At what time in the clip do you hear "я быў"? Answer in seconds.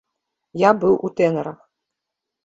0.61-0.95